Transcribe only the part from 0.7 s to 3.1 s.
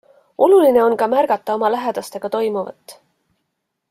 on ka märgata oma lähedastega toimuvat.